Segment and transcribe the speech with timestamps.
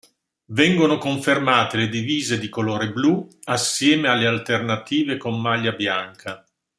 [0.47, 6.43] Vengono confermate le divise di colore blu, assieme alle alternative con maglia bianca.